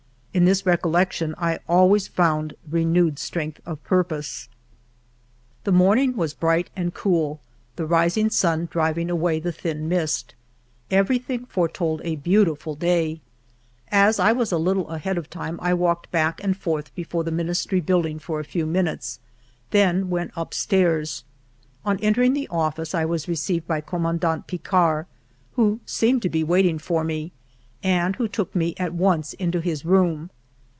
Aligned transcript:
In 0.33 0.45
this 0.45 0.65
recollection 0.65 1.35
I 1.37 1.59
always 1.67 2.07
found 2.07 2.53
renewed 2.69 3.19
strength 3.19 3.59
of 3.65 3.83
purpose. 3.83 4.47
The 5.65 5.73
morning 5.73 6.15
was 6.15 6.33
bright 6.33 6.69
and 6.73 6.93
cool, 6.93 7.41
the 7.75 7.85
rising 7.85 8.29
sun 8.29 8.69
driving 8.71 9.09
away 9.09 9.41
the 9.41 9.51
thin 9.51 9.89
mist; 9.89 10.33
everything 10.89 11.47
fore 11.47 11.67
told 11.67 11.99
a 12.05 12.15
beautiful 12.15 12.75
day. 12.75 13.19
As 13.91 14.21
I 14.21 14.31
was 14.31 14.53
a 14.53 14.57
little 14.57 14.87
ahead 14.89 15.17
of 15.17 15.29
time, 15.29 15.59
I 15.61 15.73
walked 15.73 16.09
back 16.11 16.41
and 16.41 16.55
forth 16.55 16.95
before 16.95 17.25
the 17.25 17.31
Minis 17.31 17.67
try 17.67 17.81
Building 17.81 18.17
for 18.17 18.39
a 18.39 18.45
few 18.45 18.65
minutes, 18.65 19.19
then 19.71 20.09
went 20.09 20.31
up 20.37 20.53
ALFRED 20.53 20.53
DREYFUS 20.53 20.57
7 20.61 20.63
stairs. 21.13 21.23
On 21.83 21.99
entering 21.99 22.33
the 22.33 22.47
office 22.47 22.95
I 22.95 23.03
was 23.03 23.27
received 23.27 23.67
by 23.67 23.81
Commandant 23.81 24.47
Picquart, 24.47 25.07
who 25.57 25.81
seemed 25.85 26.21
to 26.21 26.29
be 26.29 26.41
wait 26.41 26.65
ing 26.67 26.79
for 26.79 27.03
me, 27.03 27.33
and 27.83 28.17
who 28.17 28.27
took 28.27 28.53
me 28.55 28.75
at 28.77 28.93
once 28.93 29.33
into 29.33 29.59
his 29.59 29.83
room. 29.83 30.29